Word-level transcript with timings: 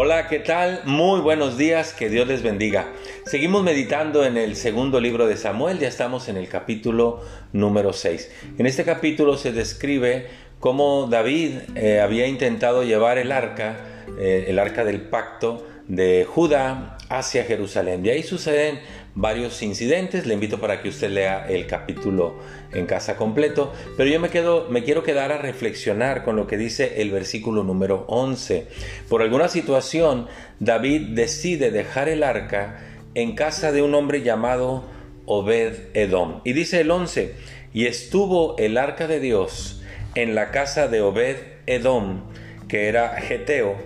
Hola, 0.00 0.28
¿qué 0.28 0.38
tal? 0.38 0.82
Muy 0.84 1.20
buenos 1.20 1.58
días, 1.58 1.92
que 1.92 2.08
Dios 2.08 2.28
les 2.28 2.40
bendiga. 2.40 2.92
Seguimos 3.26 3.64
meditando 3.64 4.24
en 4.24 4.36
el 4.36 4.54
segundo 4.54 5.00
libro 5.00 5.26
de 5.26 5.36
Samuel, 5.36 5.80
ya 5.80 5.88
estamos 5.88 6.28
en 6.28 6.36
el 6.36 6.48
capítulo 6.48 7.20
número 7.52 7.92
6. 7.92 8.30
En 8.58 8.66
este 8.66 8.84
capítulo 8.84 9.36
se 9.36 9.50
describe 9.50 10.28
cómo 10.60 11.08
David 11.10 11.56
eh, 11.74 11.98
había 11.98 12.28
intentado 12.28 12.84
llevar 12.84 13.18
el 13.18 13.32
arca, 13.32 14.04
eh, 14.20 14.44
el 14.46 14.60
arca 14.60 14.84
del 14.84 15.00
pacto 15.00 15.66
de 15.88 16.24
Judá 16.30 16.96
hacia 17.08 17.42
Jerusalén. 17.42 18.06
Y 18.06 18.10
ahí 18.10 18.22
suceden 18.22 18.78
varios 19.18 19.62
incidentes. 19.62 20.26
Le 20.26 20.34
invito 20.34 20.60
para 20.60 20.80
que 20.80 20.88
usted 20.88 21.10
lea 21.10 21.46
el 21.48 21.66
capítulo 21.66 22.36
en 22.72 22.86
casa 22.86 23.16
completo. 23.16 23.72
Pero 23.96 24.08
yo 24.08 24.20
me, 24.20 24.30
quedo, 24.30 24.68
me 24.70 24.84
quiero 24.84 25.02
quedar 25.02 25.32
a 25.32 25.38
reflexionar 25.38 26.24
con 26.24 26.36
lo 26.36 26.46
que 26.46 26.56
dice 26.56 27.02
el 27.02 27.10
versículo 27.10 27.64
número 27.64 28.04
11. 28.08 28.68
Por 29.08 29.22
alguna 29.22 29.48
situación, 29.48 30.28
David 30.60 31.08
decide 31.10 31.70
dejar 31.70 32.08
el 32.08 32.22
arca 32.22 32.78
en 33.14 33.34
casa 33.34 33.72
de 33.72 33.82
un 33.82 33.94
hombre 33.94 34.22
llamado 34.22 34.84
Obed 35.26 35.74
Edom. 35.94 36.40
Y 36.44 36.52
dice 36.52 36.80
el 36.80 36.90
11, 36.90 37.34
y 37.74 37.86
estuvo 37.86 38.56
el 38.58 38.78
arca 38.78 39.08
de 39.08 39.20
Dios 39.20 39.82
en 40.14 40.34
la 40.34 40.52
casa 40.52 40.88
de 40.88 41.00
Obed 41.00 41.36
Edom, 41.66 42.22
que 42.68 42.88
era 42.88 43.20
Geteo, 43.20 43.76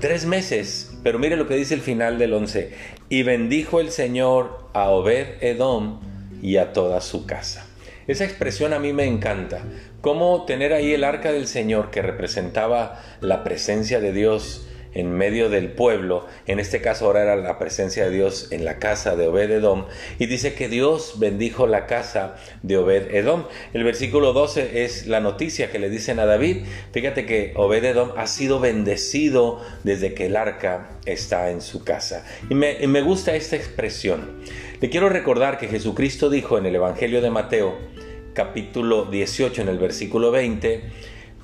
tres 0.00 0.24
meses. 0.24 0.89
Pero 1.02 1.18
mire 1.18 1.36
lo 1.36 1.46
que 1.46 1.56
dice 1.56 1.74
el 1.74 1.80
final 1.80 2.18
del 2.18 2.32
11. 2.32 2.72
Y 3.08 3.22
bendijo 3.22 3.80
el 3.80 3.90
Señor 3.90 4.68
a 4.72 4.90
Obed 4.90 5.42
Edom 5.42 6.00
y 6.42 6.56
a 6.56 6.72
toda 6.72 7.00
su 7.00 7.26
casa. 7.26 7.66
Esa 8.06 8.24
expresión 8.24 8.72
a 8.72 8.78
mí 8.78 8.92
me 8.92 9.06
encanta. 9.06 9.62
Cómo 10.00 10.44
tener 10.44 10.72
ahí 10.72 10.92
el 10.92 11.04
arca 11.04 11.32
del 11.32 11.46
Señor 11.46 11.90
que 11.90 12.02
representaba 12.02 13.00
la 13.20 13.44
presencia 13.44 14.00
de 14.00 14.12
Dios 14.12 14.66
en 14.94 15.12
medio 15.12 15.48
del 15.48 15.72
pueblo, 15.72 16.26
en 16.46 16.58
este 16.58 16.80
caso 16.80 17.06
ahora 17.06 17.22
era 17.22 17.36
la 17.36 17.58
presencia 17.58 18.04
de 18.04 18.10
Dios 18.10 18.48
en 18.50 18.64
la 18.64 18.78
casa 18.78 19.16
de 19.16 19.28
Obed 19.28 19.50
Edom, 19.50 19.86
y 20.18 20.26
dice 20.26 20.54
que 20.54 20.68
Dios 20.68 21.14
bendijo 21.18 21.66
la 21.66 21.86
casa 21.86 22.36
de 22.62 22.76
Obed 22.76 23.14
Edom. 23.14 23.44
El 23.72 23.84
versículo 23.84 24.32
12 24.32 24.84
es 24.84 25.06
la 25.06 25.20
noticia 25.20 25.70
que 25.70 25.78
le 25.78 25.90
dicen 25.90 26.18
a 26.18 26.26
David, 26.26 26.64
fíjate 26.92 27.26
que 27.26 27.52
Obed 27.56 27.84
Edom 27.84 28.12
ha 28.16 28.26
sido 28.26 28.60
bendecido 28.60 29.60
desde 29.84 30.14
que 30.14 30.26
el 30.26 30.36
arca 30.36 30.98
está 31.06 31.50
en 31.50 31.60
su 31.60 31.84
casa. 31.84 32.26
Y 32.48 32.54
me, 32.54 32.76
y 32.80 32.86
me 32.86 33.02
gusta 33.02 33.34
esta 33.34 33.56
expresión. 33.56 34.40
Le 34.80 34.88
quiero 34.88 35.08
recordar 35.08 35.58
que 35.58 35.68
Jesucristo 35.68 36.30
dijo 36.30 36.58
en 36.58 36.66
el 36.66 36.74
Evangelio 36.74 37.20
de 37.20 37.30
Mateo, 37.30 37.76
capítulo 38.34 39.04
18, 39.04 39.62
en 39.62 39.68
el 39.68 39.78
versículo 39.78 40.30
20, 40.30 40.82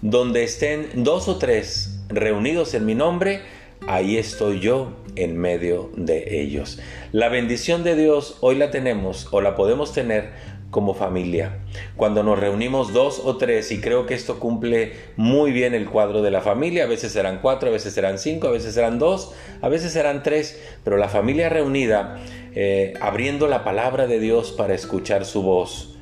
donde 0.03 0.45
estén 0.45 0.89
dos 1.05 1.29
o 1.29 1.37
tres 1.37 1.96
reunidos 2.09 2.75
en 2.75 2.87
mi 2.87 2.95
nombre, 2.95 3.43
ahí 3.87 4.17
estoy 4.17 4.61
yo 4.61 4.93
en 5.17 5.37
medio 5.39 5.91
de 5.97 6.41
ellos. 6.41 6.79
La 7.13 7.29
bendición 7.29 7.85
de 7.85 7.97
Dios 7.97 8.39
hoy 8.41 8.57
la 8.57 8.71
tenemos 8.71 9.29
o 9.31 9.41
la 9.41 9.57
podemos 9.57 9.93
tener 9.93 10.31
como 10.71 10.95
familia. 10.95 11.59
Cuando 11.97 12.23
nos 12.23 12.39
reunimos 12.39 12.93
dos 12.93 13.23
o 13.25 13.37
tres, 13.37 13.73
y 13.73 13.81
creo 13.81 14.05
que 14.07 14.15
esto 14.15 14.39
cumple 14.39 14.93
muy 15.17 15.53
bien 15.53 15.75
el 15.75 15.89
cuadro 15.89 16.23
de 16.23 16.31
la 16.31 16.43
familia, 16.43 16.85
a 16.85 16.87
veces 16.87 17.13
serán 17.13 17.39
cuatro, 17.41 17.69
a 17.71 17.73
veces 17.73 17.95
serán 17.95 18.19
cinco, 18.19 18.49
a 18.49 18.51
veces 18.51 18.75
serán 18.75 18.99
dos, 18.99 19.33
a 19.63 19.69
veces 19.69 19.93
serán 19.93 20.23
tres, 20.23 20.61
pero 20.85 20.97
la 20.97 21.09
familia 21.09 21.49
reunida, 21.49 22.19
eh, 22.55 22.95
abriendo 23.01 23.49
la 23.49 23.65
palabra 23.65 24.07
de 24.07 24.19
Dios 24.19 24.53
para 24.53 24.75
escuchar 24.75 25.25
su 25.25 25.43
voz, 25.43 25.97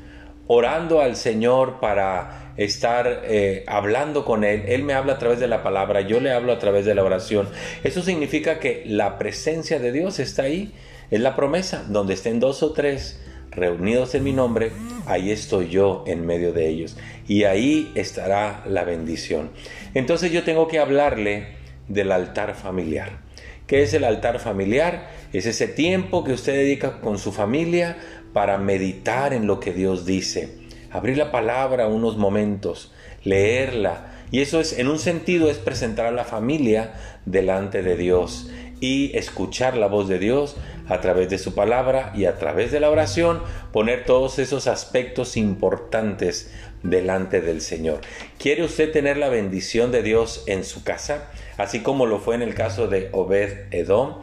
orando 0.46 1.00
al 1.00 1.14
Señor 1.16 1.78
para 1.78 2.43
estar 2.56 3.22
eh, 3.24 3.64
hablando 3.66 4.24
con 4.24 4.44
Él. 4.44 4.64
Él 4.68 4.82
me 4.82 4.94
habla 4.94 5.14
a 5.14 5.18
través 5.18 5.40
de 5.40 5.48
la 5.48 5.62
palabra, 5.62 6.02
yo 6.02 6.20
le 6.20 6.32
hablo 6.32 6.52
a 6.52 6.58
través 6.58 6.84
de 6.84 6.94
la 6.94 7.04
oración. 7.04 7.48
Eso 7.82 8.02
significa 8.02 8.58
que 8.58 8.84
la 8.86 9.18
presencia 9.18 9.78
de 9.78 9.92
Dios 9.92 10.18
está 10.18 10.44
ahí. 10.44 10.72
Es 11.10 11.20
la 11.20 11.36
promesa, 11.36 11.84
donde 11.88 12.14
estén 12.14 12.40
dos 12.40 12.62
o 12.62 12.72
tres 12.72 13.20
reunidos 13.50 14.14
en 14.14 14.24
mi 14.24 14.32
nombre, 14.32 14.72
ahí 15.06 15.30
estoy 15.30 15.68
yo 15.68 16.04
en 16.06 16.26
medio 16.26 16.52
de 16.52 16.68
ellos. 16.68 16.96
Y 17.28 17.44
ahí 17.44 17.92
estará 17.94 18.64
la 18.66 18.84
bendición. 18.84 19.50
Entonces 19.94 20.32
yo 20.32 20.42
tengo 20.42 20.66
que 20.66 20.78
hablarle 20.78 21.48
del 21.88 22.10
altar 22.10 22.54
familiar. 22.54 23.20
¿Qué 23.66 23.82
es 23.82 23.94
el 23.94 24.04
altar 24.04 24.40
familiar? 24.40 25.08
Es 25.32 25.46
ese 25.46 25.68
tiempo 25.68 26.24
que 26.24 26.32
usted 26.32 26.54
dedica 26.54 27.00
con 27.00 27.18
su 27.18 27.32
familia 27.32 27.96
para 28.32 28.58
meditar 28.58 29.32
en 29.32 29.46
lo 29.46 29.60
que 29.60 29.72
Dios 29.72 30.04
dice 30.04 30.63
abrir 30.94 31.18
la 31.18 31.30
palabra 31.30 31.88
unos 31.88 32.16
momentos, 32.16 32.92
leerla. 33.24 34.12
Y 34.30 34.40
eso 34.40 34.60
es, 34.60 34.78
en 34.78 34.88
un 34.88 34.98
sentido, 34.98 35.50
es 35.50 35.58
presentar 35.58 36.06
a 36.06 36.12
la 36.12 36.24
familia 36.24 36.94
delante 37.26 37.82
de 37.82 37.96
Dios 37.96 38.48
y 38.80 39.16
escuchar 39.16 39.76
la 39.76 39.88
voz 39.88 40.08
de 40.08 40.18
Dios 40.18 40.56
a 40.88 41.00
través 41.00 41.28
de 41.30 41.38
su 41.38 41.54
palabra 41.54 42.12
y 42.14 42.26
a 42.26 42.38
través 42.38 42.70
de 42.70 42.80
la 42.80 42.90
oración, 42.90 43.42
poner 43.72 44.04
todos 44.04 44.38
esos 44.38 44.66
aspectos 44.66 45.36
importantes 45.36 46.52
delante 46.82 47.40
del 47.40 47.60
Señor. 47.60 48.00
¿Quiere 48.38 48.62
usted 48.62 48.92
tener 48.92 49.16
la 49.16 49.28
bendición 49.28 49.90
de 49.90 50.02
Dios 50.02 50.44
en 50.46 50.64
su 50.64 50.84
casa? 50.84 51.30
Así 51.56 51.80
como 51.80 52.06
lo 52.06 52.20
fue 52.20 52.34
en 52.34 52.42
el 52.42 52.54
caso 52.54 52.86
de 52.86 53.08
Obed 53.12 53.72
Edom. 53.72 54.20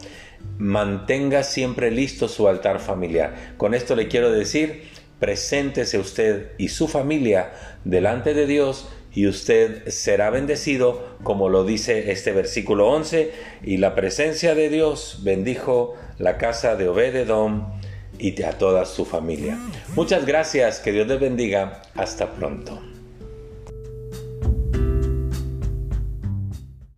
Mantenga 0.58 1.42
siempre 1.42 1.90
listo 1.90 2.28
su 2.28 2.48
altar 2.48 2.80
familiar. 2.80 3.54
Con 3.56 3.74
esto 3.74 3.94
le 3.94 4.08
quiero 4.08 4.30
decir, 4.30 4.84
preséntese 5.22 6.00
usted 6.00 6.50
y 6.58 6.66
su 6.66 6.88
familia 6.88 7.52
delante 7.84 8.34
de 8.34 8.44
Dios 8.44 8.88
y 9.14 9.28
usted 9.28 9.88
será 9.88 10.30
bendecido, 10.30 11.16
como 11.22 11.48
lo 11.48 11.62
dice 11.62 12.10
este 12.10 12.32
versículo 12.32 12.88
11, 12.88 13.30
y 13.62 13.76
la 13.76 13.94
presencia 13.94 14.56
de 14.56 14.68
Dios 14.68 15.20
bendijo 15.22 15.94
la 16.18 16.38
casa 16.38 16.74
de 16.74 16.88
Obededom 16.88 17.72
y 18.18 18.42
a 18.42 18.58
toda 18.58 18.84
su 18.84 19.04
familia. 19.04 19.60
Muchas 19.94 20.26
gracias, 20.26 20.80
que 20.80 20.90
Dios 20.90 21.06
les 21.06 21.20
bendiga, 21.20 21.82
hasta 21.94 22.32
pronto. 22.32 22.82